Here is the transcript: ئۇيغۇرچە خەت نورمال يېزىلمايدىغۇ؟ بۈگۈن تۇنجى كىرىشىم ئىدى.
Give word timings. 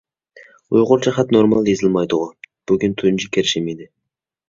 ئۇيغۇرچە 0.75 1.13
خەت 1.19 1.35
نورمال 1.37 1.71
يېزىلمايدىغۇ؟ 1.73 2.33
بۈگۈن 2.73 3.01
تۇنجى 3.03 3.33
كىرىشىم 3.39 3.73
ئىدى. 3.73 3.93